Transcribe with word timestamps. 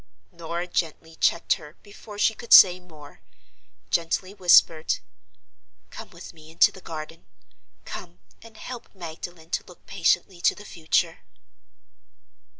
Norah 0.31 0.65
gently 0.65 1.15
checked 1.17 1.53
her 1.61 1.75
before 1.83 2.17
she 2.17 2.33
could 2.33 2.51
say 2.53 2.79
more; 2.79 3.19
gently 3.91 4.33
whispered, 4.33 4.97
"Come 5.91 6.09
with 6.09 6.33
me 6.33 6.49
into 6.49 6.71
the 6.71 6.81
garden—come, 6.81 8.17
and 8.41 8.57
help 8.57 8.95
Magdalen 8.95 9.51
to 9.51 9.63
look 9.67 9.85
patiently 9.85 10.41
to 10.41 10.55
the 10.55 10.65
future." 10.65 11.19